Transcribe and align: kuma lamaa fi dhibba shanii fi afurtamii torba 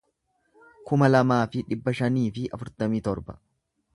kuma 0.91 1.09
lamaa 1.11 1.41
fi 1.55 1.61
dhibba 1.67 1.95
shanii 2.01 2.25
fi 2.39 2.47
afurtamii 2.59 3.05
torba 3.09 3.37